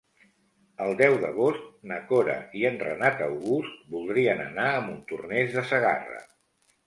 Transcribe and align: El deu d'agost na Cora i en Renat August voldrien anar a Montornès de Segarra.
El 0.85 0.93
deu 1.01 1.17
d'agost 1.23 1.67
na 1.91 1.99
Cora 2.11 2.37
i 2.61 2.63
en 2.69 2.79
Renat 2.85 3.21
August 3.27 3.77
voldrien 3.97 4.43
anar 4.47 4.67
a 4.79 4.83
Montornès 4.87 5.55
de 5.59 5.65
Segarra. 5.75 6.19